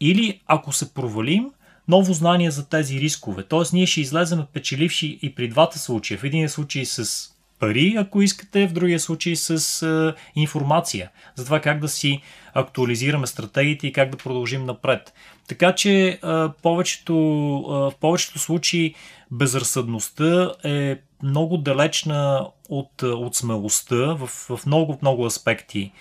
или 0.00 0.40
ако 0.46 0.72
се 0.72 0.94
провалим, 0.94 1.50
ново 1.88 2.12
знание 2.12 2.50
за 2.50 2.68
тези 2.68 3.00
рискове. 3.00 3.42
Тоест 3.42 3.72
ние 3.72 3.86
ще 3.86 4.00
излезем 4.00 4.44
печеливши 4.52 5.18
и 5.22 5.34
при 5.34 5.48
двата 5.48 5.78
случая. 5.78 6.18
В 6.18 6.24
един 6.24 6.48
случай 6.48 6.84
с 6.84 7.30
пари, 7.58 7.94
ако 7.98 8.22
искате, 8.22 8.66
в 8.66 8.72
другия 8.72 9.00
случай 9.00 9.36
с 9.36 9.82
а, 9.82 10.14
информация 10.36 11.10
за 11.34 11.44
това 11.44 11.60
как 11.60 11.80
да 11.80 11.88
си 11.88 12.20
актуализираме 12.54 13.26
стратегиите 13.26 13.86
и 13.86 13.92
как 13.92 14.10
да 14.10 14.16
продължим 14.16 14.64
напред. 14.64 15.12
Така 15.48 15.74
че 15.74 16.18
а, 16.22 16.52
повечето, 16.62 17.14
а, 17.58 17.72
в 17.90 17.92
повечето 18.00 18.38
случаи 18.38 18.94
безразсъдността 19.30 20.52
е 20.64 20.96
много 21.22 21.56
далечна 21.56 22.48
от, 22.68 23.02
от 23.02 23.34
смелостта 23.34 23.96
в, 23.96 24.26
в 24.26 24.66
много, 24.66 24.98
много 25.02 25.26
аспекти 25.26 25.92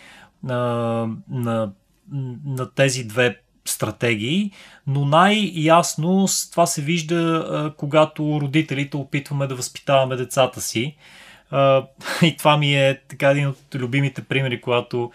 а, 0.49 0.55
на, 1.29 1.71
на 2.45 2.71
тези 2.75 3.03
две 3.03 3.41
стратегии, 3.65 4.51
но 4.87 5.05
най-ясно 5.05 6.27
това 6.51 6.65
се 6.65 6.81
вижда, 6.81 7.73
когато 7.77 8.41
родителите 8.41 8.97
опитваме 8.97 9.47
да 9.47 9.55
възпитаваме 9.55 10.15
децата 10.15 10.61
си. 10.61 10.95
И 12.21 12.37
това 12.37 12.57
ми 12.57 12.75
е 12.75 13.01
така 13.07 13.29
един 13.29 13.47
от 13.47 13.75
любимите 13.75 14.23
примери, 14.23 14.61
когато, 14.61 15.11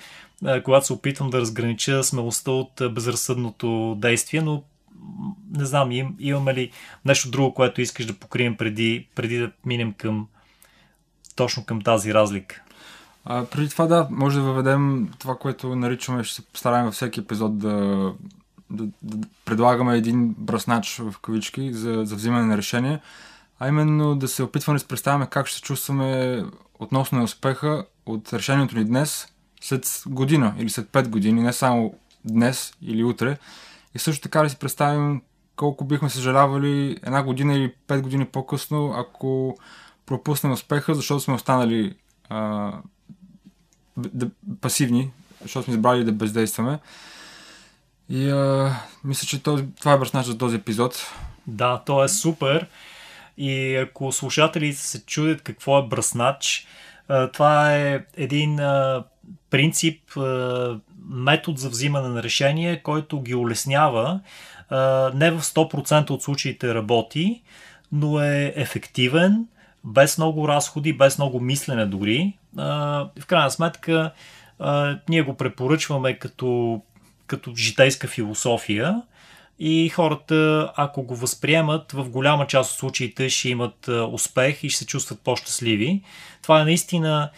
когато 0.64 0.86
се 0.86 0.92
опитвам 0.92 1.30
да 1.30 1.40
разгранича 1.40 2.04
смелостта 2.04 2.50
от 2.50 2.82
безразсъдното 2.90 3.96
действие, 3.98 4.40
но 4.40 4.62
не 5.56 5.64
знам, 5.64 5.92
им, 5.92 6.16
имаме 6.18 6.54
ли 6.54 6.70
нещо 7.04 7.30
друго, 7.30 7.54
което 7.54 7.80
искаш 7.80 8.06
да 8.06 8.12
покрием 8.12 8.56
преди, 8.56 9.08
преди 9.14 9.38
да 9.38 9.50
минем 9.64 9.92
към 9.92 10.26
точно 11.36 11.64
към 11.64 11.80
тази 11.80 12.14
разлика? 12.14 12.62
А, 13.24 13.44
преди 13.44 13.68
това 13.68 13.86
да, 13.86 14.08
може 14.10 14.38
да 14.38 14.44
въведем 14.44 15.10
това, 15.18 15.36
което 15.36 15.76
наричаме, 15.76 16.24
ще 16.24 16.34
се 16.34 16.46
постараем 16.46 16.84
във 16.84 16.94
всеки 16.94 17.20
епизод 17.20 17.58
да, 17.58 18.12
да, 18.70 18.86
да 19.02 19.26
предлагаме 19.44 19.96
един 19.96 20.34
бръснач 20.38 20.96
в 20.98 21.14
кавички 21.22 21.72
за, 21.72 22.02
за 22.04 22.16
взимане 22.16 22.46
на 22.46 22.56
решение 22.56 23.00
а 23.60 23.68
именно 23.68 24.14
да 24.14 24.28
се 24.28 24.42
опитваме 24.42 24.76
да 24.76 24.80
се 24.80 24.88
представяме 24.88 25.26
как 25.26 25.46
ще 25.46 25.56
се 25.56 25.62
чувстваме 25.62 26.42
относно 26.78 27.24
успеха 27.24 27.84
от 28.06 28.32
решението 28.32 28.78
ни 28.78 28.84
днес, 28.84 29.28
след 29.60 30.02
година 30.06 30.54
или 30.58 30.70
след 30.70 30.88
5 30.88 31.08
години, 31.08 31.42
не 31.42 31.52
само 31.52 31.94
днес 32.24 32.72
или 32.82 33.04
утре. 33.04 33.38
И 33.94 33.98
също 33.98 34.22
така 34.22 34.42
да 34.42 34.50
си 34.50 34.58
представим 34.58 35.22
колко 35.56 35.84
бихме 35.84 36.10
съжалявали 36.10 36.96
една 37.02 37.22
година 37.22 37.54
или 37.54 37.74
5 37.88 38.00
години 38.00 38.24
по-късно, 38.24 38.94
ако 38.96 39.58
пропуснем 40.06 40.52
успеха, 40.52 40.94
защото 40.94 41.20
сме 41.20 41.34
останали 41.34 41.94
а, 42.28 42.72
пасивни, 44.60 45.10
защото 45.42 45.64
сме 45.64 45.74
избрали 45.74 46.04
да 46.04 46.12
бездействаме. 46.12 46.78
И 48.08 48.30
а, 48.30 48.76
мисля, 49.04 49.26
че 49.26 49.42
този, 49.42 49.64
това 49.80 49.92
е 49.92 49.98
бръснач 49.98 50.26
за 50.26 50.38
този 50.38 50.56
епизод. 50.56 51.12
Да, 51.46 51.82
то 51.86 52.04
е 52.04 52.08
супер. 52.08 52.68
И 53.36 53.76
ако 53.76 54.12
слушателите 54.12 54.78
се 54.78 55.06
чудят 55.06 55.42
какво 55.42 55.78
е 55.78 55.86
бръснач, 55.86 56.66
това 57.32 57.76
е 57.76 58.04
един 58.16 58.60
принцип, 59.50 60.02
метод 61.08 61.58
за 61.58 61.68
взимане 61.68 62.08
на 62.08 62.22
решение, 62.22 62.82
който 62.82 63.20
ги 63.20 63.34
улеснява. 63.34 64.20
Не 65.14 65.30
в 65.30 65.42
100% 65.42 66.10
от 66.10 66.22
случаите 66.22 66.74
работи, 66.74 67.42
но 67.92 68.20
е 68.20 68.52
ефективен, 68.56 69.46
без 69.84 70.18
много 70.18 70.48
разходи, 70.48 70.92
без 70.92 71.18
много 71.18 71.40
мислене 71.40 71.86
дори. 71.86 72.38
В 72.56 73.26
крайна 73.26 73.50
сметка, 73.50 74.12
ние 75.08 75.22
го 75.22 75.34
препоръчваме 75.34 76.18
като, 76.18 76.80
като 77.26 77.54
житейска 77.54 78.08
философия 78.08 79.02
и 79.58 79.88
хората, 79.88 80.72
ако 80.76 81.02
го 81.02 81.16
възприемат, 81.16 81.92
в 81.92 82.08
голяма 82.08 82.46
част 82.46 82.72
от 82.72 82.78
случаите 82.78 83.28
ще 83.28 83.48
имат 83.48 83.88
успех 84.12 84.64
и 84.64 84.70
ще 84.70 84.78
се 84.78 84.86
чувстват 84.86 85.20
по-щастливи. 85.20 86.02
Това 86.42 86.60
е 86.60 86.64
наистина 86.64 87.30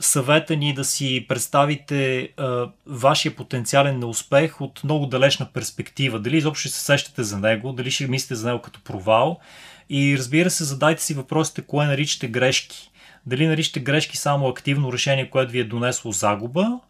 съвета 0.00 0.56
ни 0.56 0.74
да 0.74 0.84
си 0.84 1.24
представите 1.28 2.28
вашия 2.86 3.36
потенциален 3.36 3.98
неуспех 3.98 4.60
от 4.60 4.84
много 4.84 5.06
далечна 5.06 5.46
перспектива. 5.52 6.18
Дали 6.18 6.36
изобщо 6.36 6.60
ще 6.60 6.78
се 6.78 6.84
сещате 6.84 7.22
за 7.22 7.38
него, 7.38 7.72
дали 7.72 7.90
ще 7.90 8.06
мислите 8.06 8.34
за 8.34 8.48
него 8.48 8.62
като 8.62 8.80
провал. 8.80 9.38
И 9.90 10.18
разбира 10.18 10.50
се, 10.50 10.64
задайте 10.64 11.02
си 11.02 11.14
въпросите, 11.14 11.62
кое 11.62 11.86
наричате 11.86 12.28
грешки. 12.28 12.90
Дали 13.26 13.46
наричате 13.46 13.80
грешки 13.80 14.16
само 14.16 14.48
активно 14.48 14.92
решение, 14.92 15.30
което 15.30 15.52
ви 15.52 15.58
е 15.58 15.64
донесло 15.64 16.12
загуба, 16.12 16.80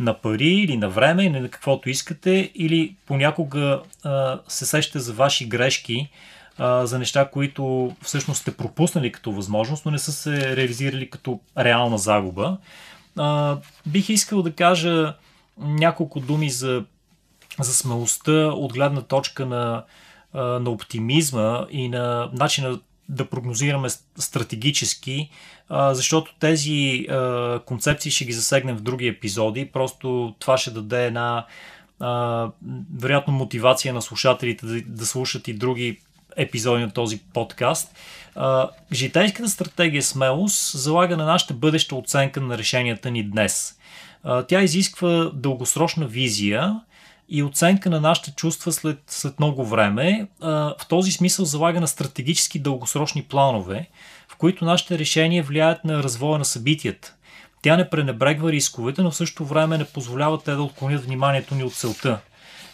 на 0.00 0.14
пари 0.14 0.48
или 0.48 0.76
на 0.76 0.88
време 0.88 1.24
или 1.24 1.40
на 1.40 1.48
каквото 1.48 1.90
искате, 1.90 2.50
или 2.54 2.94
понякога 3.06 3.82
а, 4.04 4.40
се 4.48 4.66
сещате 4.66 4.98
за 4.98 5.12
ваши 5.12 5.44
грешки, 5.44 6.08
а, 6.62 6.86
за 6.86 6.98
неща, 6.98 7.28
които 7.32 7.92
всъщност 8.02 8.40
сте 8.40 8.56
пропуснали 8.56 9.12
като 9.12 9.32
възможност, 9.32 9.84
но 9.84 9.90
не 9.90 9.98
са 9.98 10.12
се 10.12 10.56
реализирали 10.56 11.10
като 11.10 11.40
реална 11.58 11.98
загуба. 11.98 12.58
А, 13.16 13.56
бих 13.86 14.08
искал 14.08 14.42
да 14.42 14.52
кажа 14.52 15.14
няколко 15.58 16.20
думи 16.20 16.50
за, 16.50 16.84
за 17.60 17.74
смелостта 17.74 18.32
от 18.32 18.72
гледна 18.72 19.02
точка 19.02 19.46
на, 19.46 19.84
на 20.34 20.70
оптимизма 20.70 21.66
и 21.70 21.88
на 21.88 22.30
начина 22.32 22.80
да 23.08 23.24
прогнозираме 23.24 23.88
стратегически, 24.18 25.30
защото 25.70 26.34
тези 26.40 27.06
концепции 27.66 28.10
ще 28.10 28.24
ги 28.24 28.32
засегнем 28.32 28.76
в 28.76 28.82
други 28.82 29.06
епизоди. 29.06 29.70
Просто 29.72 30.34
това 30.38 30.58
ще 30.58 30.70
даде 30.70 31.06
една 31.06 31.46
вероятно 32.98 33.34
мотивация 33.34 33.94
на 33.94 34.02
слушателите 34.02 34.66
да, 34.66 34.82
да 34.82 35.06
слушат 35.06 35.48
и 35.48 35.54
други 35.54 36.00
епизоди 36.36 36.82
на 36.82 36.90
този 36.90 37.18
подкаст. 37.18 37.94
Житейската 38.92 39.48
стратегия 39.48 40.02
смелост 40.02 40.78
залага 40.78 41.16
на 41.16 41.24
нашата 41.24 41.54
бъдеща 41.54 41.94
оценка 41.94 42.40
на 42.40 42.58
решенията 42.58 43.10
ни 43.10 43.22
днес. 43.22 43.74
Тя 44.48 44.62
изисква 44.62 45.30
дългосрочна 45.34 46.06
визия, 46.06 46.80
и 47.32 47.42
оценка 47.42 47.90
на 47.90 48.00
нашите 48.00 48.30
чувства 48.30 48.72
след, 48.72 48.98
след 49.06 49.38
много 49.38 49.64
време. 49.64 50.26
В 50.40 50.86
този 50.88 51.12
смисъл 51.12 51.44
залага 51.44 51.80
на 51.80 51.88
стратегически 51.88 52.58
дългосрочни 52.58 53.22
планове, 53.22 53.88
в 54.28 54.36
които 54.36 54.64
нашите 54.64 54.98
решения 54.98 55.42
влияят 55.42 55.84
на 55.84 56.02
развоя 56.02 56.38
на 56.38 56.44
събитията. 56.44 57.14
Тя 57.62 57.76
не 57.76 57.90
пренебрегва 57.90 58.52
рисковете, 58.52 59.02
но 59.02 59.10
в 59.10 59.16
същото 59.16 59.44
време 59.44 59.78
не 59.78 59.84
позволява 59.84 60.42
те 60.42 60.52
да 60.52 60.62
отклонят 60.62 61.04
вниманието 61.04 61.54
ни 61.54 61.64
от 61.64 61.74
целта. 61.74 62.18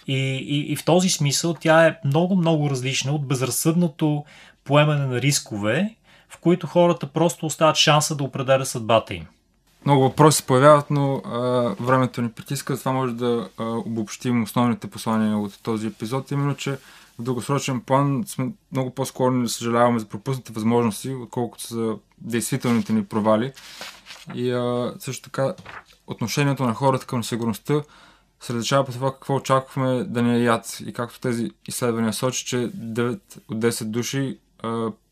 И, 0.07 0.15
и, 0.37 0.73
и 0.73 0.77
в 0.77 0.85
този 0.85 1.09
смисъл 1.09 1.55
тя 1.61 1.87
е 1.87 1.97
много-много 2.05 2.71
различна 2.71 3.13
от 3.13 3.27
безразсъдното 3.27 4.25
поемане 4.65 5.07
на 5.07 5.21
рискове, 5.21 5.95
в 6.29 6.39
които 6.39 6.67
хората 6.67 7.07
просто 7.07 7.47
остават 7.47 7.77
шанса 7.77 8.17
да 8.17 8.25
определят 8.25 8.69
съдбата 8.69 9.15
им. 9.15 9.27
Много 9.85 10.03
въпроси 10.03 10.37
се 10.37 10.47
появяват, 10.47 10.91
но 10.91 11.23
а, 11.25 11.41
времето 11.81 12.23
ни 12.23 12.31
притиска. 12.33 12.79
Това 12.79 12.93
може 12.93 13.13
да 13.13 13.49
а, 13.59 13.65
обобщим 13.65 14.43
основните 14.43 14.87
послания 14.91 15.39
от 15.39 15.63
този 15.63 15.87
епизод. 15.87 16.31
Именно, 16.31 16.55
че 16.55 16.73
в 17.19 17.23
дългосрочен 17.23 17.81
план 17.81 18.25
сме 18.27 18.49
много 18.73 18.91
по-склонни 18.91 19.43
да 19.43 19.49
съжаляваме 19.49 19.99
за 19.99 20.07
пропуснати 20.07 20.53
възможности, 20.53 21.11
отколкото 21.11 21.65
са 21.65 21.95
действителните 22.19 22.93
ни 22.93 23.05
провали. 23.05 23.53
И 24.35 24.51
а, 24.51 24.95
също 24.99 25.23
така 25.23 25.55
отношението 26.07 26.63
на 26.63 26.75
хората 26.75 27.07
към 27.07 27.25
сигурността 27.25 27.83
се 28.41 28.55
различава 28.55 28.85
по 28.85 28.93
това 28.93 29.13
какво 29.13 29.35
очаквахме 29.35 30.05
да 30.05 30.23
ни 30.23 30.37
е 30.37 30.43
яд. 30.43 30.79
И 30.87 30.93
както 30.93 31.21
тези 31.21 31.51
изследвания 31.69 32.13
сочи, 32.13 32.45
че 32.45 32.57
9 32.57 33.21
от 33.49 33.59
10 33.59 33.85
души 33.85 34.39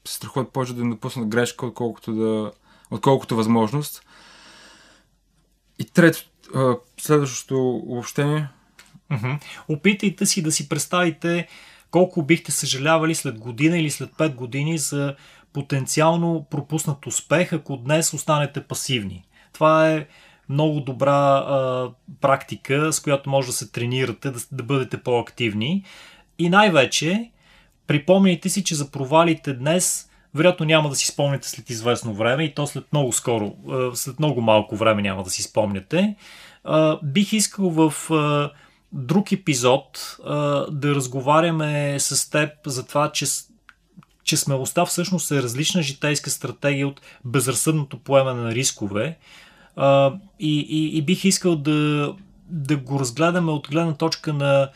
се 0.09 0.15
страхуват 0.15 0.53
повече 0.53 0.73
да 0.73 0.85
не 0.85 0.91
допуснат 0.91 1.29
грешка, 1.29 1.67
отколкото, 1.67 2.13
да, 2.13 2.53
отколкото 2.91 3.37
възможност. 3.37 4.03
И 5.79 5.85
трето, 5.85 6.25
следващото 7.01 7.71
обобщение. 7.77 8.49
Опитайте 9.69 10.27
си 10.27 10.43
да 10.43 10.53
си 10.53 10.69
представите 10.69 11.49
колко 11.91 12.23
бихте 12.23 12.53
съжалявали 12.53 13.15
след 13.15 13.39
година 13.39 13.79
или 13.79 13.91
след 13.91 14.11
5 14.11 14.35
години 14.35 14.79
за 14.79 15.17
потенциално 15.53 16.47
пропуснат 16.51 17.07
успех, 17.07 17.53
ако 17.53 17.77
днес 17.77 18.13
останете 18.13 18.63
пасивни. 18.63 19.25
Това 19.53 19.91
е 19.91 20.07
много 20.49 20.81
добра 20.81 21.37
а, 21.37 21.91
практика, 22.21 22.93
с 22.93 23.01
която 23.01 23.31
може 23.31 23.47
да 23.47 23.53
се 23.53 23.73
тренирате, 23.73 24.31
да, 24.31 24.41
да 24.53 24.63
бъдете 24.63 24.97
по-активни. 25.03 25.85
И 26.39 26.49
най-вече, 26.49 27.31
припомняйте 27.87 28.49
си, 28.49 28.65
че 28.65 28.75
за 28.75 28.91
провалите 28.91 29.53
днес 29.53 30.11
вероятно 30.35 30.67
няма 30.67 30.89
да 30.89 30.97
си 30.97 31.07
спомняте 31.07 31.49
след 31.49 31.71
известно 31.71 32.15
време 32.15 32.45
и 32.45 32.55
то 32.55 32.67
след 32.67 32.85
много 32.93 33.13
скоро, 33.13 33.55
след 33.95 34.19
много 34.19 34.41
малко 34.41 34.77
време 34.77 35.03
няма 35.03 35.23
да 35.23 35.31
си 35.31 35.43
спомняте. 35.43 36.17
Бих 37.03 37.33
искал 37.33 37.71
в 37.71 37.95
друг 38.93 39.33
епизод 39.33 40.17
да 40.71 40.95
разговаряме 40.95 41.97
с 42.01 42.31
теб 42.31 42.51
за 42.67 42.87
това, 42.87 43.13
че 43.13 43.27
че 44.25 44.37
смелостта 44.37 44.87
всъщност 44.87 45.31
е 45.31 45.43
различна 45.43 45.83
житейска 45.83 46.31
стратегия 46.31 46.89
от 46.89 47.01
безразсъдното 47.25 47.99
поемане 47.99 48.43
на 48.43 48.55
рискове. 48.55 49.19
И, 50.39 50.61
и, 50.61 50.99
и 50.99 51.03
бих 51.03 51.25
искал 51.25 51.57
да, 51.57 52.15
да 52.49 52.77
го 52.77 53.01
разгледаме 53.01 53.53
от 53.53 53.69
гледна 53.69 53.95
точка 53.95 54.33
на 54.33 54.71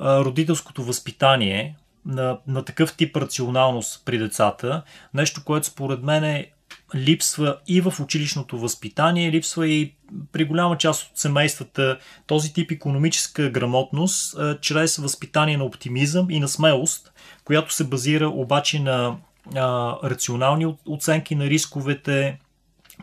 родителското 0.00 0.82
възпитание, 0.82 1.76
на, 2.06 2.38
на 2.46 2.64
такъв 2.64 2.96
тип 2.96 3.16
рационалност 3.16 4.02
при 4.04 4.18
децата. 4.18 4.82
Нещо, 5.14 5.44
което 5.44 5.66
според 5.66 6.02
мен 6.02 6.24
е 6.24 6.50
липсва 6.94 7.56
и 7.66 7.80
в 7.80 7.94
училищното 8.00 8.58
възпитание, 8.58 9.32
липсва 9.32 9.68
и 9.68 9.94
при 10.32 10.44
голяма 10.44 10.78
част 10.78 11.10
от 11.10 11.18
семействата 11.18 11.98
този 12.26 12.52
тип 12.52 12.70
економическа 12.70 13.50
грамотност, 13.50 14.36
чрез 14.60 14.96
възпитание 14.96 15.56
на 15.56 15.64
оптимизъм 15.64 16.30
и 16.30 16.40
на 16.40 16.48
смелост, 16.48 17.12
която 17.44 17.74
се 17.74 17.84
базира 17.84 18.28
обаче 18.28 18.80
на 18.80 19.16
а, 19.56 19.96
рационални 20.04 20.74
оценки 20.86 21.34
на 21.34 21.44
рисковете, 21.44 22.38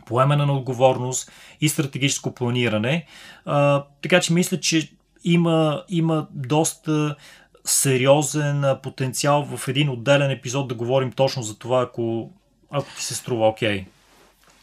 поемане 0.06 0.46
на 0.46 0.52
отговорност 0.52 1.32
и 1.60 1.68
стратегическо 1.68 2.34
планиране. 2.34 3.06
А, 3.44 3.84
така 4.02 4.20
че 4.20 4.32
мисля, 4.32 4.60
че 4.60 4.92
има, 5.24 5.82
има 5.88 6.26
доста 6.30 7.16
сериозен 7.64 8.64
потенциал 8.82 9.44
в 9.56 9.68
един 9.68 9.90
отделен 9.90 10.30
епизод 10.30 10.68
да 10.68 10.74
говорим 10.74 11.12
точно 11.12 11.42
за 11.42 11.58
това, 11.58 11.82
ако, 11.82 12.30
ако 12.70 12.86
ти 12.96 13.04
се 13.04 13.14
струва 13.14 13.48
окей. 13.48 13.80
Okay. 13.80 13.86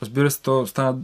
Разбира 0.01 0.31
се, 0.31 0.41
то 0.41 0.67
стана 0.67 0.97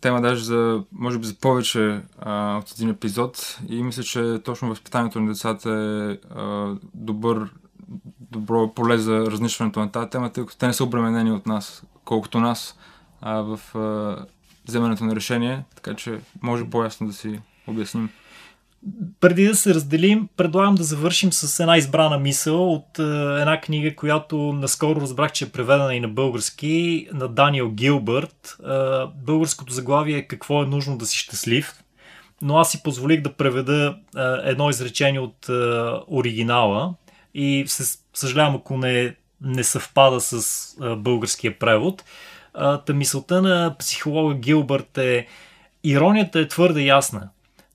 тема 0.00 0.20
даже 0.20 0.44
за, 0.44 0.82
може 0.92 1.18
би 1.18 1.26
за 1.26 1.34
повече 1.34 2.00
а, 2.18 2.58
от 2.58 2.70
един 2.70 2.90
епизод 2.90 3.58
и 3.68 3.82
мисля, 3.82 4.02
че 4.02 4.40
точно 4.44 4.68
възпитанието 4.68 5.20
на 5.20 5.28
децата 5.28 5.70
е 5.70 6.28
а, 6.38 6.74
добър, 6.94 7.50
добро 8.30 8.74
поле 8.74 8.98
за 8.98 9.26
разнищването 9.30 9.80
на 9.80 9.92
тази 9.92 10.10
тема, 10.10 10.32
тъй 10.32 10.46
като 10.46 10.58
те 10.58 10.66
не 10.66 10.72
са 10.72 10.84
обременени 10.84 11.32
от 11.32 11.46
нас, 11.46 11.82
колкото 12.04 12.40
нас 12.40 12.78
а, 13.20 13.34
в 13.40 13.60
а, 13.74 14.16
вземането 14.68 15.04
на 15.04 15.16
решение, 15.16 15.64
така 15.74 15.94
че 15.94 16.18
може 16.42 16.70
по-ясно 16.70 17.06
да 17.06 17.12
си 17.12 17.40
обясним. 17.66 18.10
Преди 19.20 19.44
да 19.44 19.56
се 19.56 19.74
разделим, 19.74 20.28
предлагам 20.36 20.74
да 20.74 20.84
завършим 20.84 21.32
с 21.32 21.60
една 21.60 21.76
избрана 21.76 22.18
мисъл 22.18 22.72
от 22.72 22.98
е, 22.98 23.02
една 23.40 23.60
книга, 23.60 23.96
която 23.96 24.36
наскоро 24.36 25.00
разбрах, 25.00 25.32
че 25.32 25.44
е 25.44 25.48
преведена 25.48 25.94
и 25.94 26.00
на 26.00 26.08
български, 26.08 27.08
на 27.12 27.28
Даниел 27.28 27.70
Гилбърт. 27.70 28.56
Е, 28.60 28.66
българското 29.24 29.72
заглавие 29.72 30.16
е 30.16 30.26
Какво 30.26 30.62
е 30.62 30.66
нужно 30.66 30.98
да 30.98 31.06
си 31.06 31.18
щастлив, 31.18 31.74
но 32.42 32.58
аз 32.58 32.70
си 32.70 32.82
позволих 32.82 33.22
да 33.22 33.32
преведа 33.32 33.96
е, 34.16 34.20
едно 34.50 34.70
изречение 34.70 35.20
от 35.20 35.48
е, 35.48 35.52
оригинала 36.08 36.94
и 37.34 37.64
се 37.66 37.98
съжалявам, 38.14 38.56
ако 38.56 38.78
не, 38.78 39.14
не 39.40 39.64
съвпада 39.64 40.20
с 40.20 40.62
е, 40.82 40.96
българския 40.96 41.58
превод. 41.58 42.04
Та 42.86 42.92
мисълта 42.94 43.42
на 43.42 43.76
психолога 43.78 44.34
Гилбърт 44.34 44.98
е 44.98 45.26
Иронията 45.84 46.40
е 46.40 46.48
твърде 46.48 46.82
ясна 46.82 47.28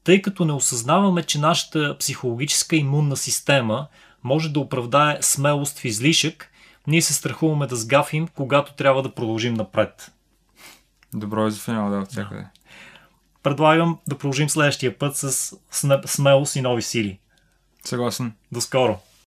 тъй 0.04 0.22
като 0.22 0.46
не 0.46 0.54
осъзнаваме, 0.54 1.24
че 1.24 1.39
нашата 1.39 1.98
психологическа 1.98 2.76
имунна 2.76 3.17
система 3.17 3.88
може 4.24 4.50
да 4.50 4.60
оправдае 4.60 5.17
смелост 5.22 5.80
в 5.80 5.86
излишък, 5.86 6.52
ние 6.88 7.02
се 7.02 7.13
страхуваме 7.13 7.67
да 7.67 7.76
сгафим, 7.76 8.28
когато 8.28 8.74
трябва 8.74 9.04
да 9.04 9.13
продължим 9.13 9.54
напред. 9.54 10.12
Добро 11.13 11.48
е 11.48 11.52
за 11.52 11.60
финал, 11.60 11.89
да, 11.89 11.98
от 11.98 12.12
всякъде. 12.12 12.46
Предлагам 13.44 14.00
да 14.08 14.17
продължим 14.17 14.50
следващия 14.50 14.98
път 14.98 15.17
с 15.17 15.54
смелост 16.06 16.56
и 16.56 16.62
нови 16.62 16.82
сили. 16.82 17.20
Съгласен. 17.86 18.34
До 18.52 18.62
скоро! 18.62 19.00